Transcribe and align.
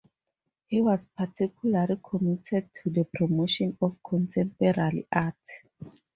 He 0.65 0.81
was 0.81 1.05
particularly 1.15 1.99
committed 2.03 2.69
to 2.81 2.89
the 2.89 3.03
promotion 3.05 3.77
of 3.83 4.01
contemporary 4.01 5.05
art. 5.11 5.35